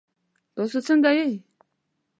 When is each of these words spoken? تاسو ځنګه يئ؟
تاسو 0.53 0.77
ځنګه 0.87 1.11
يئ؟ 1.17 1.33